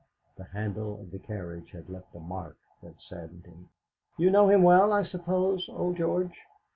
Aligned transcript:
The 0.35 0.45
handle 0.45 0.99
of 0.99 1.11
the 1.11 1.19
carriage 1.19 1.69
had 1.73 1.87
left 1.87 2.15
a 2.15 2.19
mark 2.19 2.57
that 2.81 2.95
saddened 3.07 3.45
him. 3.45 3.69
"You 4.17 4.31
know 4.31 4.49
him 4.49 4.63
well, 4.63 4.91
I 4.91 5.03
suppose, 5.03 5.69
old 5.69 5.97
George?" 5.97 6.33